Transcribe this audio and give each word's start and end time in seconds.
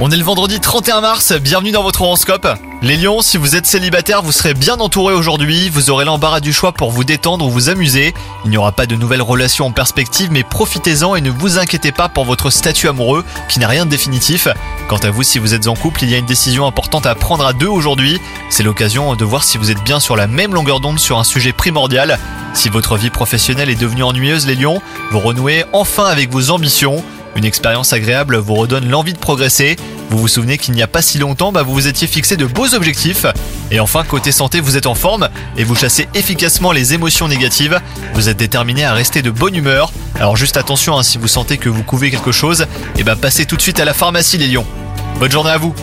On 0.00 0.10
est 0.10 0.16
le 0.18 0.22
vendredi 0.22 0.60
31 0.60 1.00
mars, 1.00 1.32
bienvenue 1.32 1.70
dans 1.70 1.82
votre 1.82 2.02
horoscope. 2.02 2.46
Les 2.82 2.98
lions, 2.98 3.22
si 3.22 3.38
vous 3.38 3.56
êtes 3.56 3.64
célibataire, 3.66 4.20
vous 4.20 4.32
serez 4.32 4.52
bien 4.52 4.74
entouré 4.80 5.14
aujourd'hui, 5.14 5.70
vous 5.70 5.88
aurez 5.88 6.04
l'embarras 6.04 6.40
du 6.40 6.52
choix 6.52 6.72
pour 6.72 6.90
vous 6.90 7.02
détendre 7.02 7.46
ou 7.46 7.50
vous 7.50 7.70
amuser. 7.70 8.12
Il 8.44 8.50
n'y 8.50 8.58
aura 8.58 8.72
pas 8.72 8.84
de 8.84 8.94
nouvelles 8.94 9.22
relations 9.22 9.64
en 9.64 9.70
perspective, 9.70 10.30
mais 10.30 10.42
profitez-en 10.42 11.14
et 11.14 11.22
ne 11.22 11.30
vous 11.30 11.58
inquiétez 11.58 11.90
pas 11.90 12.10
pour 12.10 12.26
votre 12.26 12.50
statut 12.50 12.86
amoureux 12.86 13.24
qui 13.48 13.60
n'a 13.60 13.68
rien 13.68 13.86
de 13.86 13.90
définitif. 13.90 14.46
Quant 14.88 14.98
à 14.98 15.08
vous, 15.08 15.22
si 15.22 15.38
vous 15.38 15.54
êtes 15.54 15.68
en 15.68 15.74
couple, 15.74 16.02
il 16.02 16.10
y 16.10 16.14
a 16.14 16.18
une 16.18 16.26
décision 16.26 16.66
importante 16.66 17.06
à 17.06 17.14
prendre 17.14 17.46
à 17.46 17.54
deux 17.54 17.68
aujourd'hui. 17.68 18.20
C'est 18.50 18.62
l'occasion 18.62 19.14
de 19.14 19.24
voir 19.24 19.42
si 19.42 19.56
vous 19.56 19.70
êtes 19.70 19.82
bien 19.84 20.00
sur 20.00 20.16
la 20.16 20.26
même 20.26 20.52
longueur 20.52 20.80
d'onde 20.80 20.98
sur 20.98 21.18
un 21.18 21.24
sujet 21.24 21.54
primordial. 21.54 22.18
Si 22.52 22.68
votre 22.68 22.98
vie 22.98 23.08
professionnelle 23.08 23.70
est 23.70 23.74
devenue 23.74 24.02
ennuyeuse, 24.02 24.46
les 24.46 24.54
lions, 24.54 24.82
vous 25.10 25.20
renouez 25.20 25.64
enfin 25.72 26.04
avec 26.04 26.30
vos 26.30 26.50
ambitions. 26.50 27.02
Une 27.36 27.44
expérience 27.44 27.92
agréable 27.92 28.36
vous 28.36 28.54
redonne 28.54 28.88
l'envie 28.88 29.14
de 29.14 29.18
progresser. 29.18 29.76
Vous 30.10 30.18
vous 30.18 30.28
souvenez 30.28 30.58
qu'il 30.58 30.74
n'y 30.74 30.82
a 30.82 30.86
pas 30.86 31.00
si 31.00 31.18
longtemps, 31.18 31.52
bah, 31.52 31.62
vous 31.62 31.72
vous 31.72 31.88
étiez 31.88 32.06
fixé 32.06 32.36
de 32.36 32.44
beaux 32.44 32.74
objectifs. 32.74 33.26
Et 33.70 33.80
enfin, 33.80 34.04
côté 34.04 34.32
santé, 34.32 34.60
vous 34.60 34.76
êtes 34.76 34.86
en 34.86 34.94
forme 34.94 35.28
et 35.56 35.64
vous 35.64 35.74
chassez 35.74 36.08
efficacement 36.14 36.72
les 36.72 36.92
émotions 36.92 37.28
négatives. 37.28 37.80
Vous 38.14 38.28
êtes 38.28 38.36
déterminé 38.36 38.84
à 38.84 38.92
rester 38.92 39.22
de 39.22 39.30
bonne 39.30 39.54
humeur. 39.54 39.92
Alors 40.16 40.36
juste 40.36 40.56
attention, 40.56 40.98
hein, 40.98 41.02
si 41.02 41.18
vous 41.18 41.28
sentez 41.28 41.56
que 41.56 41.68
vous 41.68 41.82
couvez 41.82 42.10
quelque 42.10 42.32
chose, 42.32 42.66
et 42.98 43.04
bah 43.04 43.16
passez 43.16 43.46
tout 43.46 43.56
de 43.56 43.62
suite 43.62 43.80
à 43.80 43.84
la 43.84 43.94
pharmacie 43.94 44.36
les 44.36 44.48
lions. 44.48 44.66
Bonne 45.18 45.32
journée 45.32 45.50
à 45.50 45.58
vous 45.58 45.74